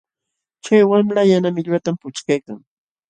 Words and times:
Chay 0.63 0.83
wamla 0.89 1.21
yana 1.31 1.49
millwatam 1.55 1.95
puchkaykan. 2.01 2.59